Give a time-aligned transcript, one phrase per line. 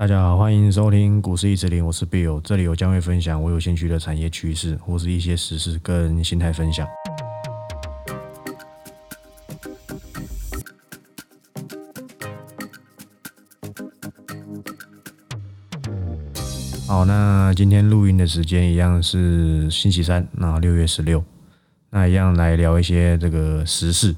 [0.00, 6.88] 大家好，欢迎收听股市一直零，我是 Bill，这里我将会分享我有兴趣的产业趋势或是一些时事跟心态分享。
[16.88, 21.22] 好，那今天录音的时间一样是星期三，那六月十六，
[21.90, 24.16] 那一样来聊一些这个时事。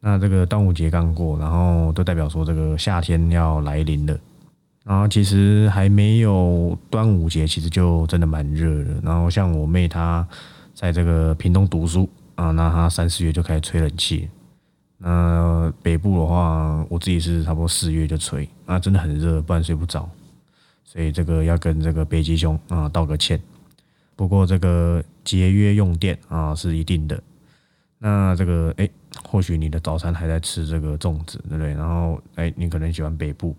[0.00, 4.18] 那这个端午节刚过，然后都代表说这个夏天要来临了。
[4.86, 9.00] 然后其实还没有端午节，其实就真的蛮热的。
[9.02, 10.24] 然后像我妹她
[10.74, 14.28] 在这个屏东读书啊，那她三四月就开始吹冷气。
[14.98, 20.08] 那北部的话，我自己是差不多四月就吹，那真的很热，不然睡不着。
[20.84, 23.40] 所以这个要跟这个北极熊啊道个歉。
[24.14, 27.20] 不过这个节约用电啊是一定的。
[27.98, 28.88] 那这个哎，
[29.24, 31.74] 或许你的早餐还在吃这个粽子，对不对？
[31.74, 33.54] 然后哎，你可能喜欢北部。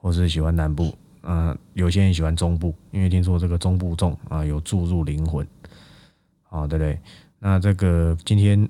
[0.00, 5.46] 或是喜欢南部啊，有些人喜欢中部，因为听说这个中部重啊有注入灵魂，
[6.48, 6.98] 啊对不对？
[7.38, 8.66] 那这个今天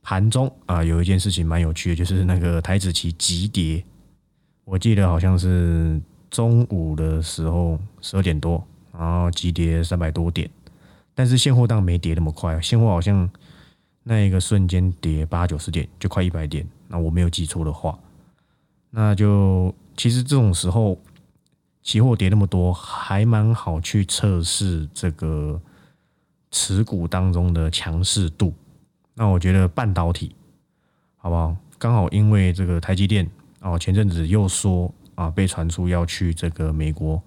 [0.00, 3.84] 盘中啊有一件事情蛮有趣的，就是那个台子期急跌，
[4.64, 10.48] 我记得好像是中午的时候十二点多，然后急跌三百多点，
[11.14, 13.28] 但是现货当没跌那么快，现货好像
[14.02, 17.98] 那一个瞬间跌八九十点，就快一百点，那我没有记错的话，
[18.88, 19.74] 那就。
[19.96, 20.98] 其实这种时候，
[21.82, 25.60] 期货跌那么多，还蛮好去测试这个
[26.50, 28.52] 持股当中的强势度。
[29.14, 30.34] 那我觉得半导体，
[31.16, 31.56] 好不好？
[31.78, 33.28] 刚好因为这个台积电
[33.60, 37.22] 哦，前阵子又说啊，被传出要去这个美国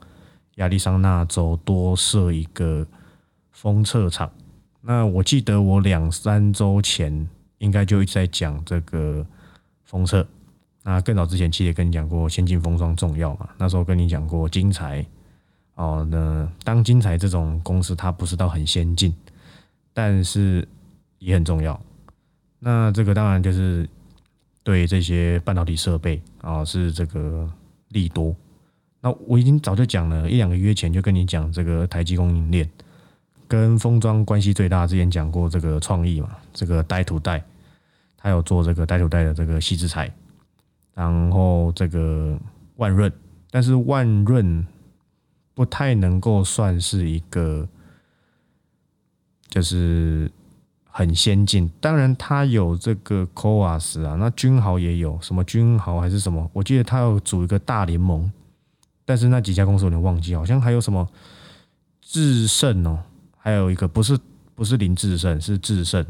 [0.56, 2.86] 亚利桑那州多设一个
[3.52, 4.32] 封测厂。
[4.82, 7.28] 那我记得我两三周前
[7.60, 9.26] 应该就一直在讲这个
[9.84, 10.26] 封测。
[10.88, 13.50] 那更早之前，其实也跟你讲过，先进封装重要嘛。
[13.58, 15.06] 那时候跟你讲过，金材
[15.76, 19.14] 哦，那当金材这种公司，它不是到很先进，
[19.94, 20.66] 但是
[21.20, 21.78] 也很重要。
[22.58, 23.86] 那这个当然就是
[24.64, 27.52] 对这些半导体设备啊，是这个
[27.90, 28.34] 利多。
[29.02, 32.70] 那我已经早就讲了一两个月前就跟你讲，这个台积供应链
[33.46, 34.88] 跟封装关系最大。
[34.88, 37.44] 之前讲过这个创意嘛，这个带土带，
[38.16, 40.10] 它有做这个带土带的这个细制材。
[40.98, 42.36] 然后这个
[42.78, 43.14] 万润，
[43.52, 44.66] 但是万润
[45.54, 47.70] 不太能够算是一个，
[49.48, 50.32] 就是
[50.90, 51.70] 很先进。
[51.80, 56.50] 当然，它有这个 c o a s 啊，那君豪也有什么君豪还是什么？
[56.52, 58.32] 我记得它要组一个大联盟，
[59.06, 61.08] 但是那几家公司有点忘记，好像还有什么
[62.02, 63.04] 智胜哦，
[63.38, 64.18] 还有一个不是
[64.56, 66.04] 不是林智胜，是智胜，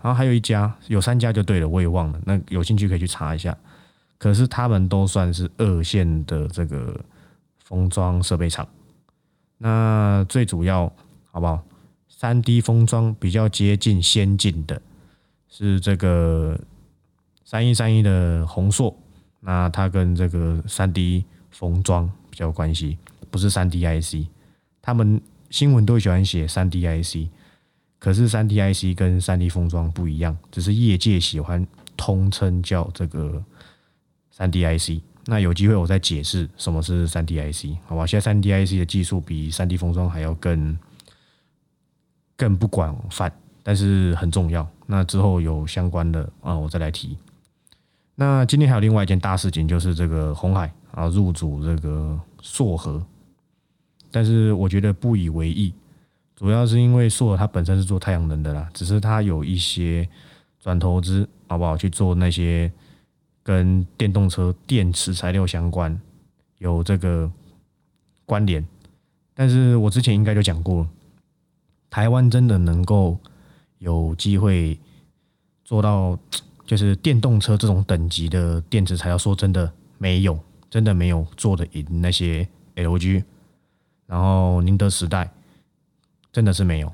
[0.00, 2.20] 然后还有一家，有三家就对了，我也忘了。
[2.24, 3.58] 那有兴趣可以去查一下。
[4.20, 6.94] 可是他们都算是二线的这个
[7.64, 8.68] 封装设备厂，
[9.56, 10.92] 那最主要
[11.30, 11.64] 好不好？
[12.06, 14.82] 三 D 封装比较接近先进的，
[15.48, 16.60] 是这个
[17.46, 18.94] 三一三一的宏硕，
[19.40, 22.98] 那它跟这个三 D 封装比较有关系，
[23.30, 24.28] 不是三 D IC。
[24.82, 27.30] 他们新闻都喜欢写三 D IC，
[27.98, 31.66] 可是三 D IC 跟三 D 封装不一样，只是业界喜欢
[31.96, 33.42] 通称叫这个。
[34.30, 38.06] 三 D IC，那有机会我再解释什么是三 D IC，好吧？
[38.06, 40.78] 现在三 D IC 的技术比三 D 封装还要更
[42.36, 43.30] 更不广泛，
[43.62, 44.66] 但是很重要。
[44.86, 47.18] 那之后有相关的啊，我再来提。
[48.14, 53.04] 那今天还有另外一件大事情，就是这个红海啊入主这个硕和，
[54.10, 55.72] 但是我觉得不以为意，
[56.34, 60.08] 主要是因为硕核它本身是做太阳能的啦，只是它有一些
[60.60, 61.76] 转投资，好不好？
[61.76, 62.72] 去做那些。
[63.42, 65.98] 跟电动车电池材料相关，
[66.58, 67.30] 有这个
[68.26, 68.64] 关联，
[69.34, 70.86] 但是我之前应该就讲过，
[71.88, 73.18] 台湾真的能够
[73.78, 74.78] 有机会
[75.64, 76.18] 做到，
[76.66, 82.46] 就是电动车这种等级的电池材料，说真的没有，真的没有做的赢那些
[82.76, 83.24] LG，
[84.06, 85.32] 然后宁德时代，
[86.30, 86.92] 真的是没有，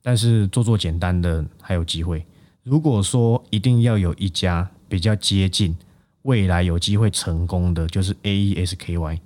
[0.00, 2.24] 但是做做简单的还有机会。
[2.62, 4.70] 如果说一定要有一家。
[4.88, 5.76] 比较接近
[6.22, 9.20] 未来有机会成功的，就是 A E S K Y，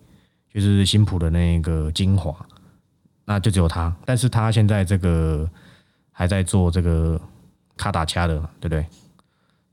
[0.52, 2.34] 就是新普的那个精华，
[3.24, 3.94] 那就只有它。
[4.04, 5.48] 但是它现在这个
[6.12, 7.20] 还在做这个
[7.76, 8.84] 卡打掐的，对不对？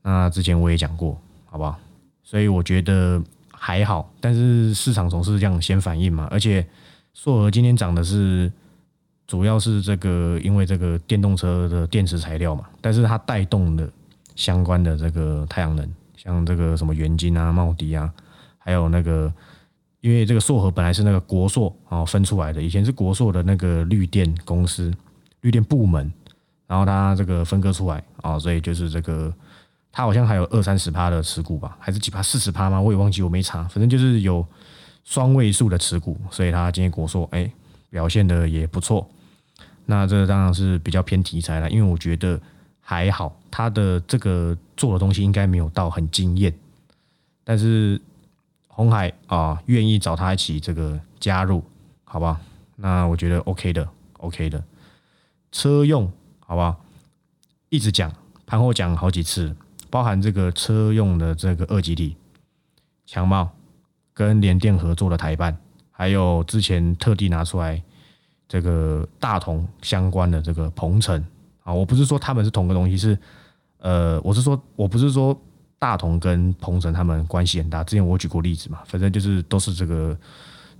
[0.02, 1.78] 那之前我也讲过，好不好？
[2.24, 4.10] 所以我觉得还好。
[4.22, 6.28] 但是市场总是这样先反应嘛。
[6.32, 6.66] 而且
[7.14, 8.52] 硕和今天涨的是，
[9.26, 13.90] 主要是这个因为这个电动车的电池材料嘛，但是它带动的。
[14.38, 15.86] 相关的这个太阳能，
[16.16, 18.10] 像这个什么元晶啊、茂迪啊，
[18.58, 19.34] 还有那个
[20.00, 24.94] 因为这个硕和本来是那个国硕啊分出来的，以前是国硕的那个绿电公司、
[25.42, 26.10] 绿电部门，
[26.68, 29.34] 然后它这个分割出来啊，所以就是这个
[29.92, 32.80] 它好像还有二三十趴的持股吧，还是几趴四十趴吗？
[32.80, 34.46] 我也忘记，我没查，反正就是有
[35.04, 37.52] 双位数的持股，所以它今天国硕哎
[37.90, 39.10] 表现的也不错。
[39.86, 42.40] 那这当然是比较偏题材了，因为我觉得
[42.88, 46.54] 还好，他的这个做的东西应该没有到很惊艳，
[47.44, 48.00] 但是。
[48.70, 51.64] 红海啊，愿意找他一起这个加入，
[52.04, 52.40] 好吧？
[52.76, 53.90] 那我觉得 OK 的
[54.20, 54.64] ，OK 的。
[55.52, 56.12] 车用，
[56.46, 56.78] 好吧？
[57.70, 58.14] 一直讲，
[58.46, 59.56] 盘后讲好几次，
[59.90, 62.16] 包含这个车用的这个二级体
[63.08, 63.50] 强茂
[64.14, 65.58] 跟联电合作的台办，
[65.90, 67.82] 还有之前特地拿出来
[68.48, 71.26] 这个大同相关的这个鹏程
[71.68, 73.18] 啊，我不是说他们是同个东西，是
[73.80, 75.38] 呃，我是说我不是说。
[75.80, 80.18] 大同跟鹏程他们关系很大，之前我举过例子嘛，反正就是都是这个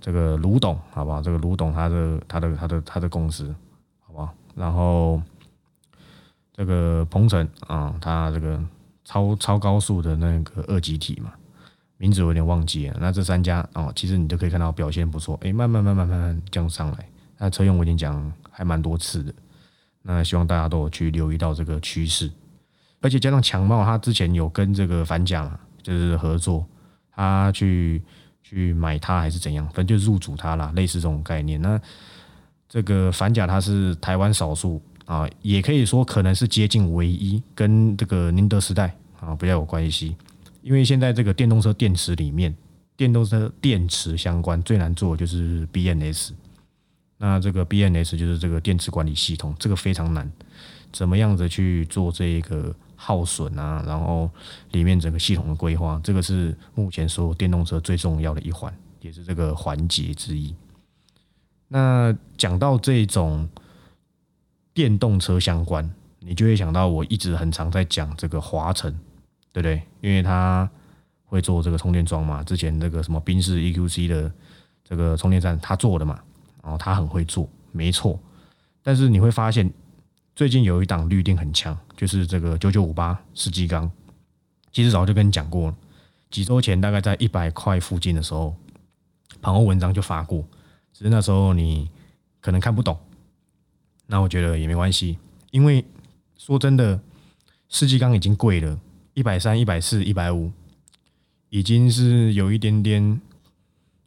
[0.00, 1.22] 这个卢董，好不好？
[1.22, 3.54] 这个卢董他的他的他的他的公司，
[4.00, 4.34] 好不好？
[4.56, 5.22] 然后
[6.52, 8.60] 这个鹏程啊，他这个
[9.04, 11.32] 超超高速的那个二级体嘛，
[11.96, 12.96] 名字我有点忘记了。
[13.00, 17.08] 那这三家哦，其实你都可以看到表现不错，哎，慢慢慢慢慢慢降上来。
[17.38, 19.32] 那车用我已经讲还蛮多次的，
[20.10, 22.30] 那希望大家都有去留意到这个趋势。
[23.02, 25.48] 而且加上强茂，他之前有跟这个反甲
[25.82, 26.64] 就是合作，
[27.12, 28.02] 他去
[28.42, 31.60] 去买它还是怎样，反正就入主它啦，类似这种概念。
[31.60, 31.78] 那
[32.68, 40.16] 这个反甲它是台湾少数啊，也可以说可能是接近唯一跟这个宁德时代啊比较有关系。
[40.62, 42.54] 因为现在这个电动车电池里面，
[42.96, 46.30] 电动车电池相关最难做的就是 BNS，
[47.18, 50.30] 那这个 BNS 就是这个电池管理系统，这个非常难，
[50.92, 52.74] 怎么样子去做这个？
[53.00, 54.28] 耗损啊，然后
[54.72, 60.52] 里面整个系统的规划，这个是目前所有电动车最重要的一环，也是这个环节之一。
[61.68, 63.48] 那讲到这种
[64.74, 65.88] 电动车相关，
[66.18, 68.92] 你就会想到我一直很常在讲这个华晨，
[69.52, 69.80] 对不对？
[70.00, 70.68] 因为它
[71.24, 74.32] 会做这个充电桩嘛，之前这个什么宾士 EQC 的
[74.82, 76.18] 这个充电站，他做的嘛，
[76.62, 78.18] 然后他很会做，没错。
[78.82, 79.70] 但是你会发现。
[80.36, 83.90] 最近有一档绿电很强，就是这个九九五八世纪钢。
[84.70, 85.76] 其实早就跟你讲过了，
[86.30, 88.54] 几周前大概在一百块附近的时候，
[89.42, 90.46] 盘后文章就发过，
[90.92, 91.90] 只是那时候你
[92.40, 92.96] 可能看不懂。
[94.06, 95.18] 那我觉得也没关系，
[95.50, 95.84] 因为
[96.36, 97.00] 说真的，
[97.68, 98.78] 世纪钢已经贵了，
[99.14, 100.52] 一百三、一百四、一百五，
[101.48, 103.20] 已经是有一点点。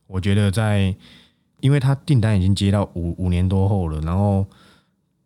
[0.07, 0.95] 我觉得在，
[1.61, 4.45] 因为它订单已经接到五五年多后了，然后。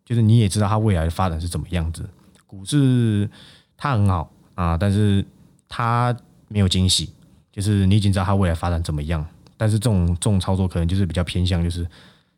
[0.08, 2.08] 就是你也知道它未来的发展是怎么样子，
[2.46, 3.28] 股市
[3.76, 5.26] 它很好啊，但是
[5.68, 6.16] 它
[6.46, 7.12] 没有惊喜。
[7.50, 11.84] 就是你已经知道它未来发展怎么样，但是这种这种操作可能就是比较偏向，就是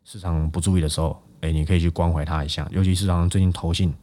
[0.03, 2.67] 市场不注意的时候，哎，你可以去关怀它一下。
[2.71, 3.93] 尤其市场上最近投信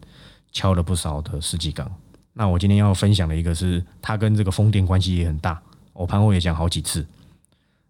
[0.53, 1.91] 敲了不少的世纪港。
[2.35, 5.61] 那我今天要分享的一个是它跟这个风电关系也很大，
[5.93, 7.05] 我盘后也讲好几次。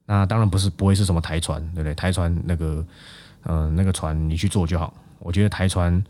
[0.06, 1.94] 那当然不是不会是什么台船，对不对？
[1.94, 2.86] 台船那个
[3.44, 4.94] 嗯那个船你去做就好。
[5.18, 6.02] 我觉得台船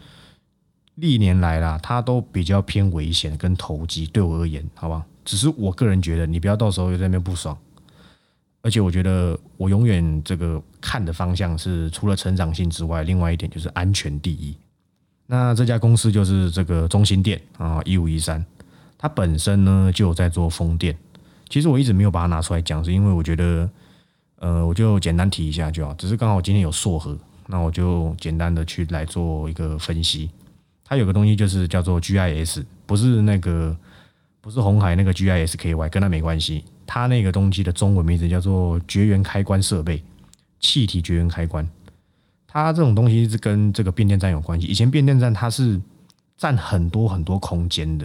[0.97, 4.07] 历年来啦，它都比较偏危险跟投机。
[4.07, 7.57] 对我而言，好吧，只是我个人觉得，你不要到时候又在那边不爽。
[8.63, 14.57] 而且我觉得，我永远这个看的方向是，除了成长性之外，另外一点就是安全第一。
[15.27, 18.45] 那这家公司就是这个中心店啊，一五一三，
[18.99, 20.97] 它本身呢就有在做风电。
[21.49, 23.71] 其实我一直没有把它拿出来讲，是因为我觉得，
[24.39, 25.95] 呃，我就简单提一下就好。
[25.95, 27.17] 只是刚好今天有硕和。
[27.49, 30.29] 那我就简单的去来做一个分析，
[30.85, 33.77] 它有个东西就是叫做 GIS，不是那个
[34.41, 36.65] 不是红海那个 GISKY，跟它没关系。
[36.85, 40.03] 它那个东西的中文名字叫做绝缘开关设备，
[40.59, 41.65] 气体绝缘开关。
[42.49, 44.67] 它这种东西是跟这个变电站有关系。
[44.67, 45.81] 以前变电站它是
[46.37, 48.05] 占很多很多空间的，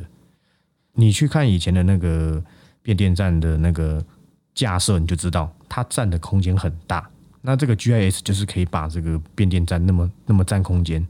[0.94, 2.40] 你去看以前的那个
[2.84, 4.06] 变电站的那个
[4.53, 7.10] 架设，你就知道它占的空间很大。
[7.41, 11.05] 那这个 GIS 就是可以把这个变电站那么那么占空间，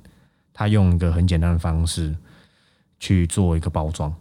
[0.54, 2.16] 它用一个很简单的方式
[3.00, 4.14] 去做一个包装，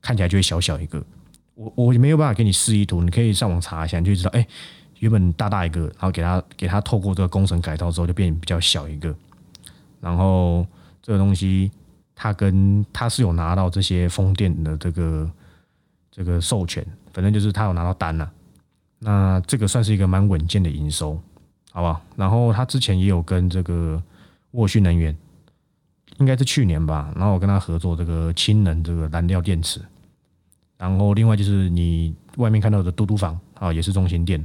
[0.00, 1.04] 看起来就会小小一个。
[1.54, 4.46] 我我没有办法给你示意图，你可以上网查一下，你就知道，哎，
[5.00, 9.12] 原本大大一个，然后给它给它透过这个工程改造之后，就变比较小一个。
[10.00, 10.64] 然后
[11.02, 11.72] 这个东西，
[12.14, 15.28] 它跟它是有拿到这些风电的这个
[16.12, 18.30] 这个授权，反正就是它有拿到单了。
[18.98, 21.20] 那这个算是一个蛮稳健的营收。
[21.70, 24.02] 好吧，然后他之前也有跟这个
[24.52, 25.16] 沃讯能源，
[26.16, 29.80] 应该是去年吧，然后我跟他合作这个氢能这个燃料电池，
[30.76, 34.44] 然后另外就是你外面看到的嘟嘟房啊，也是中心店，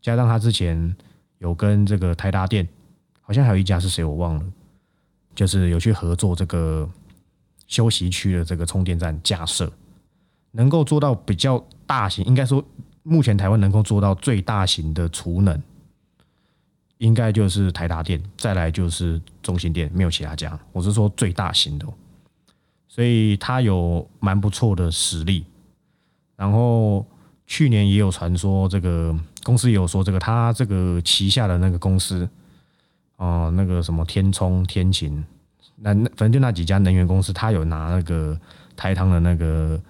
[0.00, 0.96] 加上他之前
[1.38, 2.66] 有跟这个台达电，
[3.20, 4.44] 好像还有一家是谁我忘了，
[5.34, 6.88] 就是有去合作这个
[7.66, 9.70] 休息区的这个充电站架设，
[10.52, 12.64] 能够做到比较大型，应该说
[13.02, 15.60] 目前台湾能够做到最大型的储能，
[16.98, 20.58] 应该就是台达电，再来就是中心电，没有其他家。
[20.72, 21.86] 我是说最大型的，
[22.86, 25.44] 所以他有蛮不错的实力。
[26.36, 27.06] 然后
[27.46, 32.28] 去年也有传说，这个公司也有说，这个他这个旗下的那个公司，
[33.16, 35.24] 哦，那个什么天冲、天晴，
[35.76, 38.38] 那那反正就那几家能源公司，他有拿那个
[38.76, 39.80] 台糖的那个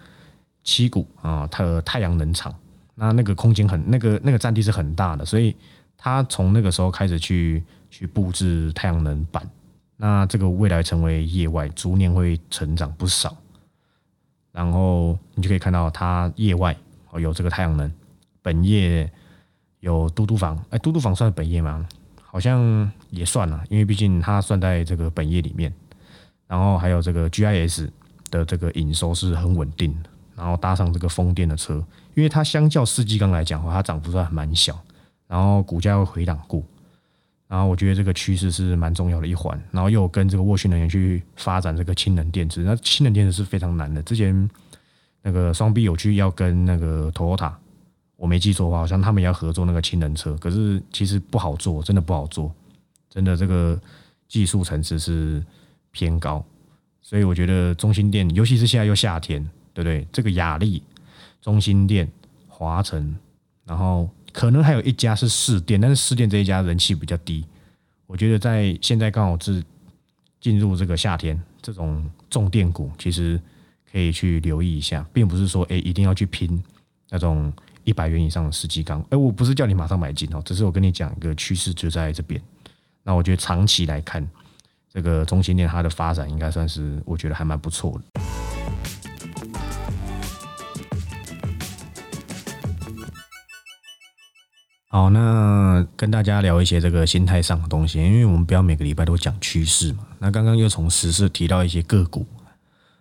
[0.65, 2.55] 七股啊，它太阳能厂，
[2.95, 5.55] 那那个空间很，那个那个占地是很大的，所以
[5.97, 9.49] 他从那个时候开始去去布置太阳能板，
[9.97, 13.37] 那这个未来成为业外，逐年会成长不少。
[14.53, 16.77] 然后你就可以看到它业外
[17.11, 17.91] 哦有这个太阳能，
[18.43, 19.11] 本业
[19.81, 21.87] 有嘟嘟房，哎，嘟嘟房算本业吗？
[22.21, 25.73] 好像也算了，因为毕竟它算在这个本业里面。
[26.47, 27.89] 然后还有这个 GIS
[28.31, 30.11] 的这个营收是很稳定的，
[30.43, 31.75] 然后搭上这个风电的车，
[32.17, 34.77] 因为它相较四季钢来讲的话，它涨幅算蛮小，
[35.29, 36.61] 然后股价会回档过。
[37.47, 44.03] 然后我觉得这个趋势是蛮重要的一环，然后又跟这个沃讯能源去发展这个氢能电池，那氢能电池是非常难的。
[44.03, 44.51] 之前
[45.23, 47.53] 那个双 B 有去要跟那个 Toyota，
[48.17, 52.53] 我没记错的话，好像他们要合作那个氢能车，可是其实不好做，真的不好做，
[53.09, 53.81] 真的这个
[54.27, 55.41] 技术层次是
[55.93, 56.45] 偏高，
[57.01, 60.07] 所以我觉得中心电，尤其是现在又夏天，对不对？
[60.13, 60.83] 这个雅力、
[61.41, 62.11] 中心店、
[62.49, 63.17] 华晨，
[63.65, 64.09] 然后。
[64.35, 67.45] 可能还有一家是试店，但是试店这一家人气比较低。
[68.07, 69.63] 我觉得在现在刚好是
[70.41, 73.39] 进入这个夏天，这种重电股其实
[73.93, 76.65] 可以去留意一下，并不是说哎一定要去拼
[77.11, 77.53] 那种
[77.85, 79.05] 一百元以上的世纪钢。
[79.11, 82.41] 哎，我不是叫你马上买进哦，只是我跟你讲一个趋势就在这边。
[83.03, 84.27] 那我觉得长期来看，
[84.91, 88.12] 这个中心店它的发展应该算是我觉得还蛮不错的。
[94.93, 100.07] 好，那跟大家聊一些这个心态上的东西，因为我们不要每个礼拜都讲趋势嘛。
[100.19, 102.27] 那刚刚又从时事提到一些个股，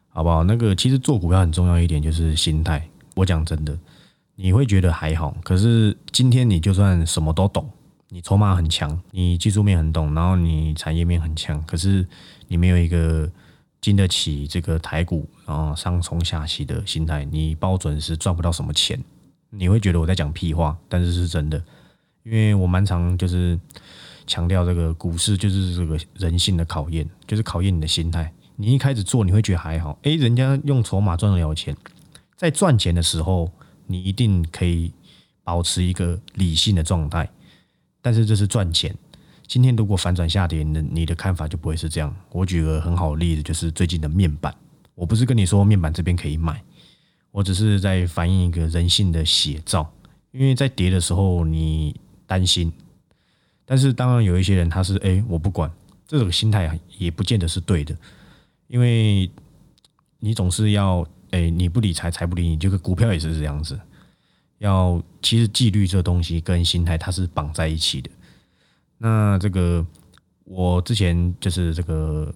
[0.07, 0.41] 好不好？
[0.45, 2.81] 那个其实做股票很重要一点就是心态。
[3.13, 3.77] 我讲真的，
[4.35, 7.69] 你会觉得还好，可是今天你就算什么都懂，
[8.07, 12.07] 你筹码很强，你技术面很懂，然后你产业面很强，可是
[12.47, 13.29] 你没有一个
[13.81, 18.97] 经得起这个台股然后上冲下洗的心态，你包准是赚不到什么钱。
[19.49, 21.61] 你会觉得我在讲屁话，但是是真的。
[22.23, 23.59] 因为我蛮常就是
[24.27, 28.31] 强调这个股市就是这个人性的考验，就是考验你的心态。
[28.55, 31.75] 你一开始做你会觉得还好，诶，人家用筹码赚得了钱，
[32.37, 33.51] 在赚钱的时候
[33.87, 34.93] 你一定可以
[35.43, 37.27] 保持一个理性的状态。
[38.03, 38.95] 但是这是赚钱，
[39.47, 42.15] 今天如果反转下跌，你的你的看法就不会是这样。
[42.31, 44.53] 我举个很好的例子，就是最近的面板，
[44.93, 46.63] 我不是跟你说面板这边可以买，
[47.31, 49.91] 我只是在反映一个人性的写照。
[50.31, 51.99] 因为在跌的时候你。
[52.31, 52.71] 担心，
[53.65, 55.69] 但是当然有一些人他是哎，我不管，
[56.07, 57.93] 这种心态也不见得是对的，
[58.67, 59.29] 因为
[60.17, 63.77] 你总是要哎，你不理财，财不理你，这个股票也是这样子。
[64.59, 68.09] 要其实纪律这东西跟心态它是绑在一起的。
[68.97, 69.85] 那这个
[70.45, 72.33] 我之前就是这个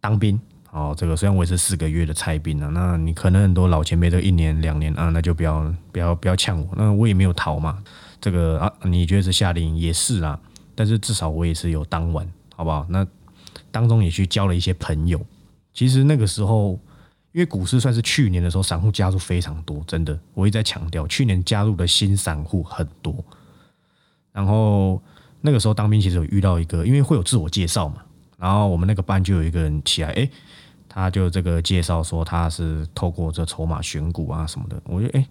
[0.00, 0.40] 当兵，
[0.72, 7.82] 哦，这个虽然我也是四个月的菜兵啊，那你可能很多老前辈都一年两年啊，那就不要不要不要呛我，那我也没有逃嘛。
[8.22, 10.40] 这个啊，你觉得是夏令营也是啊，
[10.74, 12.26] 但是至少我也是有当完，
[12.56, 12.86] 好不好？
[12.88, 13.06] 那
[13.70, 15.20] 当中也去交了一些朋友。
[15.74, 16.78] 其实那个时候，
[17.32, 23.14] 因为股市算是去年的时候，散户加入非常多，真的，我一再强调，去年加入的新散户很多。
[24.32, 25.02] 然后
[25.42, 27.96] 那个时候当兵，其实有遇到一个，因为会有自我介绍嘛，
[28.38, 30.30] 然后我们那个班就有一个人起来，哎，
[30.94, 35.26] 他就这个介绍说他是透过这筹码选股啊什么的，我觉得哎，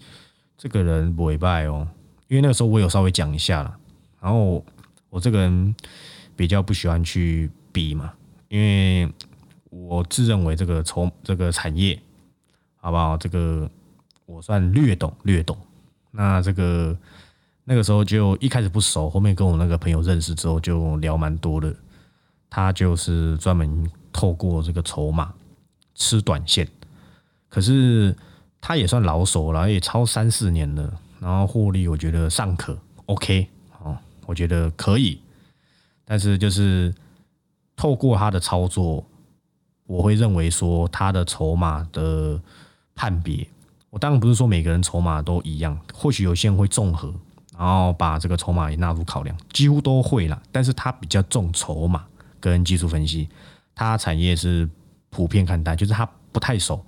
[0.57, 1.87] 这个人不会败哦。
[2.27, 3.77] 因为那个时候我有稍微讲一下了，
[4.19, 4.65] 然后
[5.11, 5.75] 我这个人
[6.35, 8.11] 比较不喜欢去比嘛，
[8.49, 9.07] 因为
[9.69, 12.01] 我自认为这个筹这个产业，
[12.77, 13.15] 好不好？
[13.15, 13.69] 这个
[14.25, 15.55] 我算略懂略懂。
[16.09, 16.97] 那这个
[17.65, 21.71] 那个时候就一开始不熟，后面跟我那个朋友认识之后就聊蛮多的。
[22.49, 25.33] 他就是专门透过这个筹码
[25.95, 26.67] 吃短线，
[27.49, 28.15] 可是
[28.59, 30.99] 他也算老手了，也超三四年了。
[31.19, 33.47] 然后获利，我觉得尚可，OK，
[33.83, 33.95] 哦，
[34.25, 35.21] 我觉得可以，
[36.03, 36.91] 但是就是
[37.75, 39.05] 透过他的操作，
[39.85, 42.41] 我会认为说他的筹码的
[42.95, 43.47] 判别，
[43.91, 47.13] 我当然不是说每个人筹码都一样，或许有些人会综合，
[47.55, 50.41] 然后把这个筹码也纳入考量，几乎都会啦。
[50.51, 52.03] 但是他比较重筹码
[52.39, 53.29] 跟技术分析，
[53.75, 54.67] 他产业是
[55.11, 56.83] 普遍看待，就是他不太熟，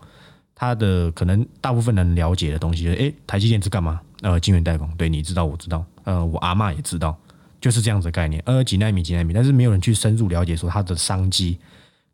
[0.55, 4.01] 他的可能大部分人了解的东西，就是诶，台积电是干嘛？
[4.21, 7.15] 呃，晶圆代工，对，你知道，我知道，呃，我阿妈也知道，
[7.59, 11.59] 就是这样子的概念，呃，几纳米几纳米，但是没有人去深入了解说它的商机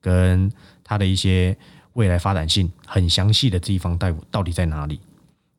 [0.02, 0.52] 跟
[0.84, 1.56] 它的一些
[1.94, 5.00] 未来发展性很详细的地方代到底在哪里。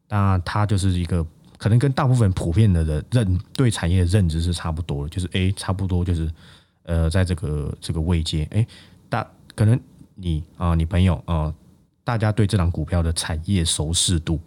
[0.08, 1.24] 那它就是一个
[1.56, 6.28] 可能跟大部分普遍的人认对产业的认知是差不多的，就是诶，差不多就是
[6.82, 8.66] 呃，在这个这个位阶，诶，
[9.08, 9.78] 大可能
[10.20, 11.52] 你啊，你朋友啊，
[12.04, 14.38] 大家对这档股票的产业熟视度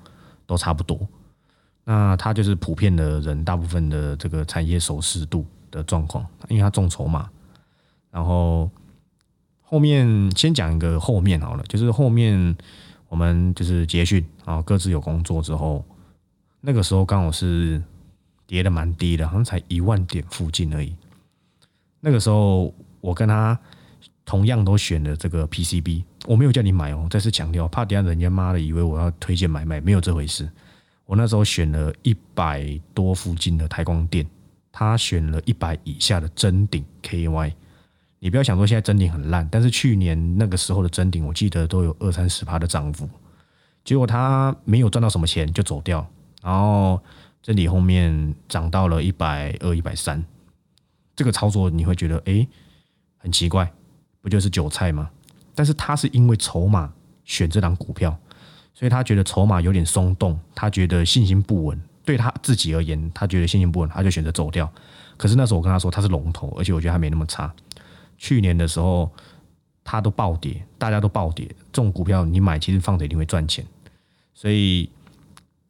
[0.46, 1.00] 都差不多。
[1.84, 7.30] 那它就是普遍的人，大部分的这个产业熟视度的状况，因为它众筹嘛。
[8.12, 8.70] 然后
[9.62, 12.56] 后面先讲一个后面好了，就是后面
[13.10, 15.84] 我们就是结训啊，各自有工作之后，
[16.62, 17.82] 那个时候刚好是
[18.46, 20.96] 跌的蛮低的，好像才一万点附近而已。
[22.00, 23.60] 那个时候我跟他
[24.26, 30.50] 同样都选了这个 PCB，我没有叫你买哦，再次强调，怕等下人家妈的以为我要推荐买卖，没有这回事。
[31.06, 34.26] 我那时候选了一百多附近的台光电，
[34.72, 37.54] 他选了一百以下的真顶 KY。
[38.20, 43.10] 你不要想说现在真顶很烂，但是去年那个时候的真顶，我记得都有二三十趴的涨幅。
[43.84, 46.08] 结果他没有赚到什么钱就走掉，
[46.42, 46.98] 然后
[47.42, 50.24] 真顶后面涨到了一百二、一百三。
[51.18, 52.48] 这个操作你会觉得哎
[53.18, 53.70] 很奇怪，
[54.24, 55.12] 不就是韭菜吗？
[55.54, 56.92] 但是他是因为筹码
[57.24, 58.18] 选这档股票。
[58.76, 64.68] 所以他觉得筹码有点松动，他觉得信心不稳，对他自己而言，他觉得信心不稳，他就选择走掉。
[65.16, 67.54] 可是那时候我跟他说他是龙头，而且我觉得他没那么差。
[68.18, 69.12] 去年的时候
[69.84, 73.64] 他都暴跌，大家都暴跌，这种股票你买其实放着一定会赚钱。
[74.34, 74.90] 所以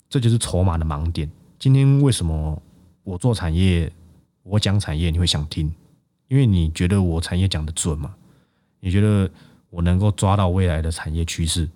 [0.09, 1.29] 这就是筹码的盲点。
[1.59, 2.59] 今天为什么
[3.03, 3.91] 我做产业，
[4.43, 5.69] 我讲产业你会想听？
[6.29, 8.15] 因为你觉得我产业讲的准吗？
[8.83, 9.31] 你觉得
[9.69, 11.69] 我能够抓到未来的产业趋势？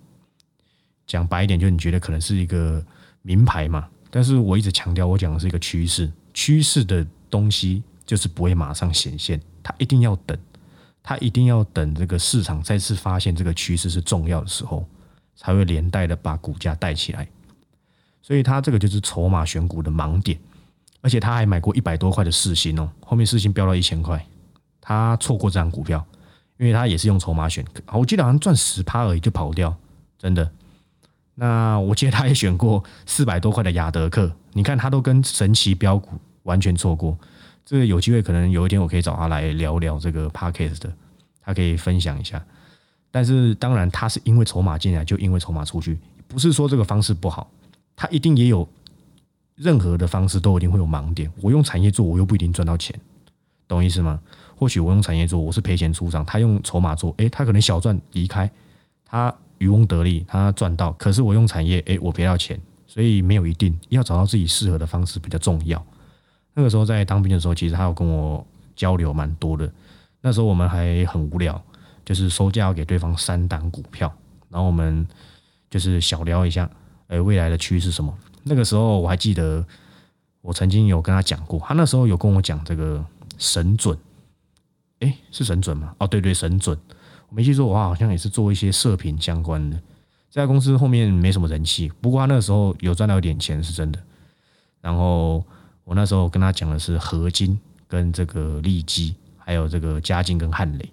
[1.06, 2.84] 讲白一点，就你觉得可能是一个
[3.22, 3.88] 名牌嘛？
[4.10, 6.12] 但是我一直强调，我讲的是一个趋势。
[6.34, 10.38] 趋势的东西就是不会马上显现，它一定要等，
[11.02, 14.86] 它一定要等这个市场再次发现这个趋势是重要的时候，
[15.34, 17.26] 才会连带的把股价带起来。
[18.20, 20.38] 所以它这个就是筹码选股的盲点，
[21.00, 24.22] 而且他还买过一百多块的四星哦，后面四星飙到一千块，
[24.78, 26.04] 他错过这张股票，
[26.58, 29.74] 因为他也是用筹码选，我记得好像赚十趴而已就跑掉，
[30.18, 30.50] 真的。
[31.34, 37.16] 那我记得他也选过四百多块的雅德克，你看他都跟神奇标股完全错过。
[37.64, 40.92] 这个有机会可能有一天我可以找他来聊聊这个 parkes 的，
[41.40, 42.44] 他可以分享一下。
[43.10, 47.48] 但是当然他是因为筹码进来，就因为筹码出去，不是说这个方式不好，
[47.94, 48.68] 他一定也有
[49.54, 51.30] 任何的方式都一定会有盲点。
[51.40, 52.98] 我用产业做，我又不一定赚到钱，
[53.68, 54.18] 懂意思吗？
[54.58, 58.50] 或许我用产业做，我是赔钱出场，他用筹码做，诶，他可能小赚离开，
[59.04, 59.34] 他。
[59.60, 65.84] 渔翁得利，他赚到，可是我用产业，诶，我赔到钱，所以没有一定要找到自己适合的方式比较重要。
[66.54, 69.68] 那个时候在当兵的时候，其实他有跟我交流蛮多的。
[70.20, 71.60] 那时候我们还很无聊，
[72.04, 74.06] 就是收价要给对方三档股票，
[74.48, 75.04] 然后我们
[75.68, 76.70] 就是小聊一下，
[77.08, 78.16] 诶，未来的趋势什么。
[78.44, 79.66] 那个时候我还记得，
[80.40, 83.04] 我曾经有跟他讲过，他那时候有跟我讲这个
[83.38, 83.98] 神准，
[85.00, 85.94] 诶，是神准吗？
[85.98, 86.78] 哦，对对，神准。
[87.28, 89.80] 我没记错，我好像也是做一些射频相关的。
[90.30, 94.02] 这家公司后面没什么人气，不过他那个时候有赚到一点钱，是真的。
[94.80, 95.44] 然后
[95.84, 100.92] 我那时候跟他讲的是合金跟这个利基，还有这个嘉靖跟汉雷。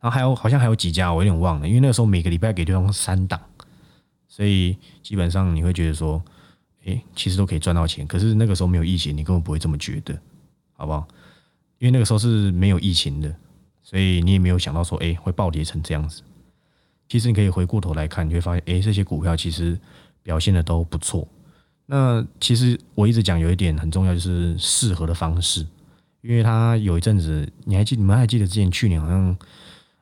[0.00, 3.40] 然后还有好像还有几家，我有点忘了，因为那个时候每个礼拜给对方三档，
[4.28, 6.22] 所以基本上你会觉得说，
[6.84, 8.06] 诶，其实都可以赚到钱。
[8.06, 10.14] 可是那个时候没有疫情，你根本不会这么觉得，
[10.74, 11.08] 好不好？
[11.84, 13.34] 因为那个时候是没有疫情的。
[13.82, 16.22] 所以你也没有想到说，哎，会暴跌成这样子。
[17.06, 19.78] 其实你可以回过头来看，你会发现，哎，这些股票其实
[20.22, 21.28] 表现的都不错。
[21.84, 25.66] 那其实我一直讲有一点很重要，就是适合的方式。
[26.22, 29.36] 因为它有一阵子，你还记你们还记得之前去年好像，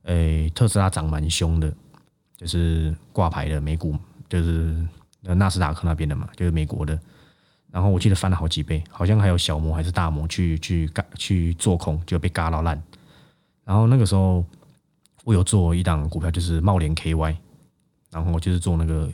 [0.05, 1.75] 哎，特斯拉涨蛮凶的，
[2.37, 4.77] 就是挂牌的美股，就是
[5.23, 6.97] 纳斯达克那边的嘛，就是美国的。
[7.73, 12.81] 然后我记得翻了好几倍，好像还有小摩还是大摩去去嘎去做空，就被嘎到烂。
[13.65, 14.45] 然后那个时候，
[15.25, 17.35] 我有做一档股票，就是茂联 KY，
[18.11, 19.11] 然后就是做那个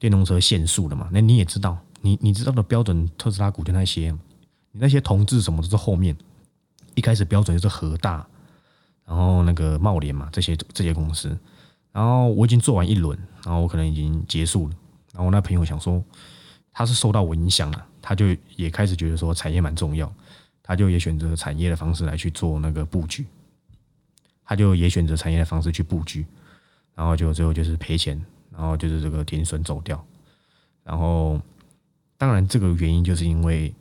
[0.00, 1.08] 电动车限速的嘛。
[1.12, 4.10] 那你也知道，你你知道的标准特斯拉股的那些，
[4.72, 6.16] 你那些同志什么都是后面，
[6.96, 8.26] 一开始标准就是和大，
[9.04, 11.38] 然后那个茂联嘛，这些这些公司。
[11.92, 14.74] 然后我已经做完一轮，然后我可能已经结束了。
[15.12, 16.02] 然后我那朋友想说，
[16.76, 17.86] 他是受到我影响了。
[18.02, 20.12] 他就也开始觉得说产业蛮重要，
[20.62, 23.24] 他就也选择产业的方式来去做那个布局，
[24.44, 26.26] 他就也选择产业的方式去布局，
[26.94, 30.04] 然后就最后就是赔钱，然后就是这个停损走掉，
[30.84, 31.40] 然后
[32.18, 33.74] 当然这个原因就是因为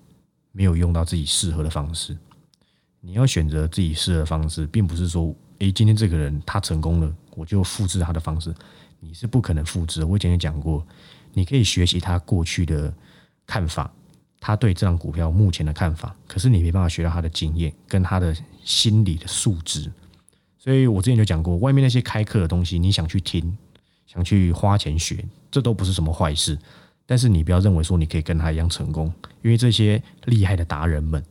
[0.53, 2.17] 没有用到自己适合的方式。
[3.01, 8.51] 你要选择自己适合的方式，并不是说，诶，今天这个人他成功了，我就复制他的方式，
[8.99, 10.03] 你是不可能复制。
[10.03, 10.83] 我以前也讲过，
[11.35, 12.91] 你可以学习他过去的
[13.45, 13.93] 看法，
[14.39, 19.91] 他对这张股票目前的看法，可是你没办法学到他的经验跟他的心理的素质。
[20.57, 23.55] 所以我之前就讲过，外面那些开课的东西，你想去听，
[24.07, 26.57] 想去花钱学，这都不是什么坏事。
[27.05, 31.23] 但是你不要认为说你可以跟他一样成功，因为这些厉害的达人们，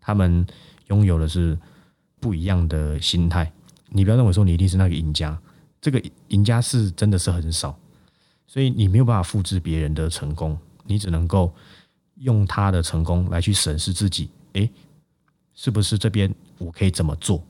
[0.00, 0.46] 他们。
[0.88, 1.54] 拥有的是
[2.18, 3.52] 不一样的心态，
[3.90, 5.38] 你不要认为说你一定是那个赢家，
[5.82, 7.78] 这个赢家是真的是很少，
[8.48, 11.54] 所以你没有办法复制别人的成功，你只能够
[12.16, 14.68] 用他的成功来去审视自己，诶，
[15.54, 17.40] 是不是这边我可以怎么做，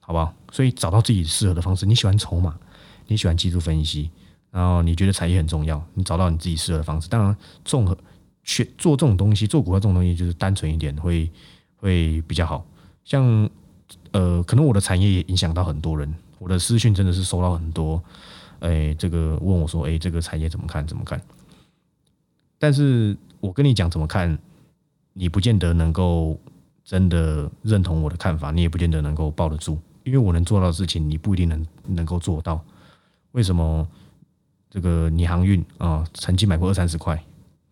[0.00, 0.34] 好不好？
[0.50, 2.58] 所以找到自己适合的方式，你喜欢筹码，
[3.06, 4.10] 你喜欢技术分析，
[4.50, 7.96] 然后你觉得产业很重要，你找到你自己适合的方式，当然综合
[8.42, 11.30] 去做这种东西，做股票这种东西就是单纯一点会
[11.76, 12.66] 会比较好。
[13.04, 13.48] 像
[14.12, 18.02] 呃，可能我的产业也影响到很多人，我的私讯真的是收到很多，
[18.60, 20.86] 哎，这个问我说，哎，这个产业怎么看？
[20.86, 21.20] 怎么看？
[22.58, 24.38] 但是我跟你讲怎么看，
[25.12, 26.38] 你不见得能够
[26.84, 32.64] 真的认同我的看法，你也不见得能够抱得住，因为我能做到的事情，你不一定能能够做到。
[33.32, 33.86] 为什么？
[34.72, 37.20] 这个你航运啊，曾经买过二三十块，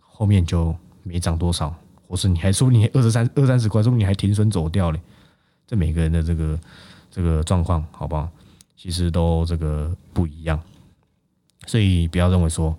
[0.03, 0.75] 后面就
[1.05, 1.73] 没涨多少，
[2.09, 5.01] 或是你还说你二十三二三十块， 说不定你还停损走掉嘞。
[5.65, 6.59] 这每个人的这个
[7.09, 8.29] 这个状况，好不好？
[8.77, 10.61] 其实都这个不一样，
[11.69, 12.77] 所以不要认为说，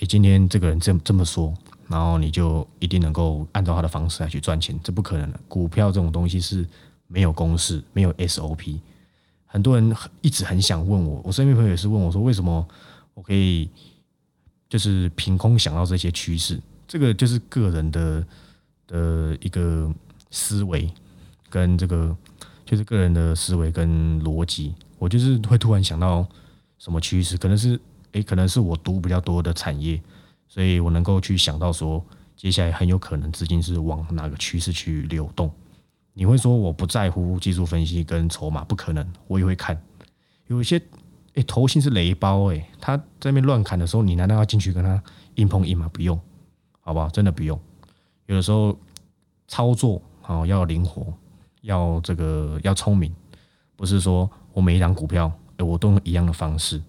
[0.00, 1.54] 诶，今天这个人这这么说，
[1.86, 5.40] 然后你就一定能够按照他的方式来去赚钱，这不可能的。
[5.46, 6.66] 股票这种东西是
[7.06, 8.80] 没有公式，没有 SOP。
[9.46, 12.66] 很多人一直很想问我，我身边朋友也是问我说，为什么
[13.14, 13.70] 我可以
[14.68, 16.60] 就是凭空想到这些趋势？
[16.86, 18.26] 这个就是个人的
[18.86, 19.90] 的一个
[20.30, 20.90] 思维。
[21.50, 22.14] 跟这个
[22.66, 26.28] 就是个人的思维跟逻辑，我就是会突然想到
[26.78, 27.80] 什么趋势，可能是
[28.12, 30.00] 诶，可能是我读比较多的产业，
[30.48, 32.04] 所以我能够去想到说，
[32.36, 35.50] 接下来很有可能资金是往哪个趋势去流动。
[36.14, 39.80] 你会说我不在乎技术分析跟筹码，不可能，我也会看。
[40.46, 40.80] 有一些
[41.34, 45.02] 诶，头型是雷包诶，他在那边乱砍的时候，你难道要进去跟他
[45.36, 45.88] 硬碰硬吗？
[45.92, 46.18] 不用，
[46.80, 47.08] 好不好？
[47.08, 47.58] 真的不用。
[48.26, 48.78] 有的时候
[49.46, 51.12] 操作好要灵活。
[51.62, 53.12] 要这个要聪明，
[53.76, 56.80] 不是说我每一张股票，我都用一样的方式，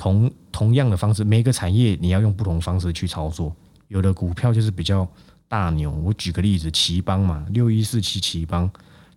[0.00, 3.54] 同同样的方式，每个产业你要用不同方式去操作。
[3.88, 5.06] 有的股票就是比较
[5.46, 8.70] 大牛，我举个例子，奇邦嘛，六一四七奇邦，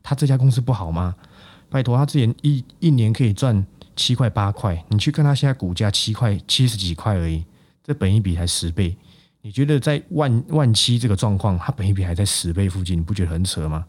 [0.04, 1.16] 他这家公司不好吗？
[1.70, 3.66] 拜托，他之前一一年可以赚
[3.96, 7.46] 七块八块，你去看他现在股价七块七十几块而已，
[7.82, 8.94] 这本一比才十倍，
[9.42, 13.86] 你觉得在万万七这个状况，它本一比还在十倍附近，你不觉得很扯吗？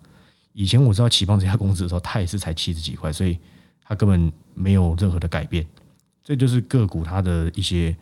[0.53, 3.37] 以前我知道奇邦这家公司的时候，它也是才七十几块，所以
[3.83, 5.67] 它根本没有任何的改变。
[6.25, 7.95] 这就是个股它的一些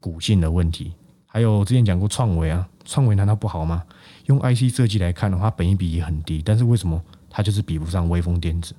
[0.00, 0.92] 股性的问题。
[1.26, 3.84] 还有之前讲过创维啊，创维难道不好吗？
[4.26, 8.74] 用 IC 设计来看的话，本益比也很低，但是为什么它就是比不上微风电子，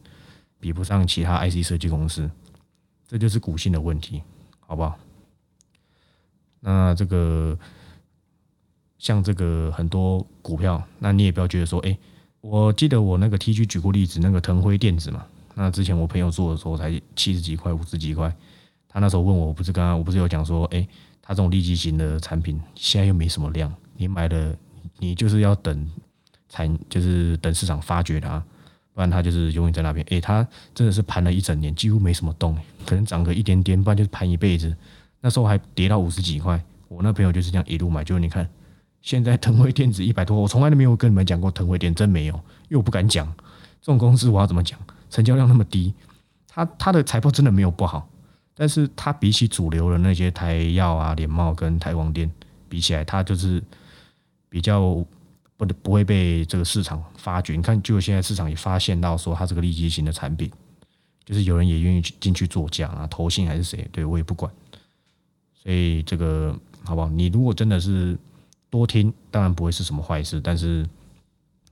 [0.59, 2.29] 比不上其他 IC 设计公司？
[3.07, 4.21] 这就是股性的问题，
[4.59, 4.97] 好不好？
[6.59, 7.57] 那这个
[8.97, 11.97] 像这个很多股票，那你也不要觉得说，哎。
[12.41, 18.35] 我记得我那个 T G 举过例子，那个腾辉电子嘛，那之前我朋友做的时候才七十几块、五十几块，
[18.93, 20.87] 他那时候问我，我不是刚刚我不是有讲说，哎，
[21.21, 24.55] 他这种利基型的产品现在又没什么量，你买了
[24.99, 25.89] 你就是要等
[26.47, 28.37] 产，就是等市场发掘它，
[28.93, 30.05] 不然它就是永远在那边。
[30.11, 34.73] 哎，它真的是盘了一整年，几乎没什么动，可能涨个一点点，不然就是盘一辈子。
[35.19, 38.47] 那时候还跌到五十几块，我那朋友就是这样一路买，就你看。
[39.01, 43.27] 现在腾辉电子一百多，我从来都没有跟你们讲过腾辉电，真没有，因为我不敢讲
[43.81, 44.79] 这种公司我要怎么讲？
[45.09, 45.93] 成交量那么低，
[46.47, 48.07] 它它的财报真的没有不好，
[48.55, 52.29] 但是它比起主流的那些台药啊、联茂跟台光电
[52.69, 53.63] 比起来，它就是
[54.49, 54.81] 比较
[55.57, 57.55] 不不会被这个市场发掘。
[57.55, 60.51] 你看，就现在市场也发现到说它这个利基型的产品，
[61.25, 64.51] 就是有人也愿意去进去做价啊，投信还是谁，对我也不管。
[65.53, 67.09] 所以这个好不好？
[67.09, 68.17] 你如果真的是。
[68.69, 70.83] 多听当然不会是什么坏事，但是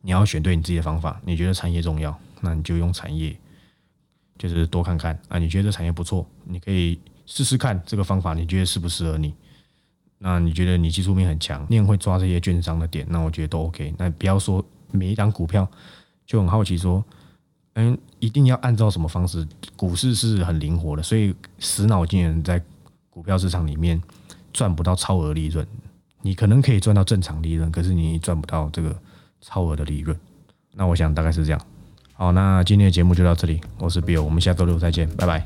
[0.04, 1.20] 你要选对你自己的方法。
[1.26, 3.36] 你觉得产业重要，那你就用产业，
[4.48, 5.38] 就是多看看啊。
[5.38, 9.34] 你觉得这产业不错，你可以试试看这个方法，你觉得适不适合你？
[10.18, 13.94] 那你觉得你技术面很强，你很会抓这些券商的点，那我觉得都 OK。
[13.98, 15.68] 那不要说每一档股票
[16.28, 17.04] 就很好奇说，
[17.74, 19.48] 嗯，一定要按照什么方式？
[19.76, 22.62] 股市是很灵活的，所以死脑筋的人在
[23.10, 24.00] 股票市场里面
[24.54, 25.66] 赚不到超额利润。
[26.22, 28.96] 你可能可以赚到正常利润，可是你赚不到这个
[29.42, 30.16] 超额的利润。
[30.74, 31.60] 那我想大概是这样。
[32.22, 35.44] 好那今天的节目就到这里我是 bill 我们下周六再见拜拜。